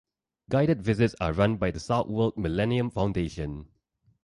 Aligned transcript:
Guided 0.49 0.81
visits 0.81 1.13
are 1.21 1.31
run 1.31 1.57
by 1.57 1.69
the 1.69 1.79
Southwold 1.79 2.35
Millennium 2.35 2.89
Foundation. 2.89 3.67